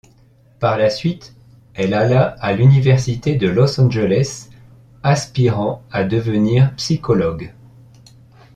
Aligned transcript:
Par 0.59 0.79
la 0.79 0.89
suite, 0.89 1.35
elle 1.75 1.93
alla 1.93 2.29
à 2.39 2.53
l'université 2.53 3.37
à 3.39 3.51
Los 3.51 3.79
Angeles, 3.79 4.49
aspirant 5.03 5.83
à 5.91 6.03
devenir 6.05 6.73
psychologue. 6.75 7.53